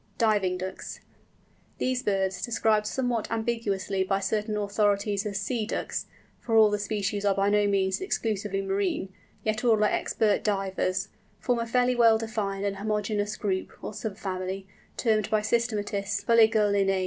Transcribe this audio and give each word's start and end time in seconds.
DIVING 0.17 0.57
DUCKS. 0.57 0.99
These 1.77 2.01
birds, 2.01 2.41
described 2.43 2.87
somewhat 2.87 3.29
ambiguously 3.29 4.03
by 4.03 4.19
certain 4.19 4.57
authorities 4.57 5.27
as 5.27 5.39
Sea 5.39 5.67
Ducks, 5.67 6.07
for 6.39 6.55
all 6.57 6.71
the 6.71 6.79
species 6.79 7.23
are 7.23 7.35
by 7.35 7.51
no 7.51 7.67
means 7.67 8.01
exclusively 8.01 8.63
marine, 8.63 9.13
yet 9.43 9.63
all 9.63 9.75
are 9.83 9.83
expert 9.83 10.43
divers, 10.43 11.09
form 11.39 11.59
a 11.59 11.67
fairly 11.67 11.93
well 11.95 12.17
defined 12.17 12.65
and 12.65 12.77
homogenous 12.77 13.37
group, 13.37 13.73
or 13.83 13.93
sub 13.93 14.17
family, 14.17 14.65
termed 14.97 15.29
by 15.29 15.41
systematists, 15.41 16.25
Fuligulinæ. 16.25 16.99